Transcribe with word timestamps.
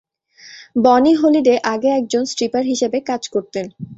বনি 0.85 1.11
হলিডে 1.15 1.55
আগে 1.73 1.89
একজন 1.99 2.23
স্ট্রিপার 2.25 2.63
হিসেবে 2.65 2.97
কাজ 3.09 3.21
করতেন। 3.33 3.65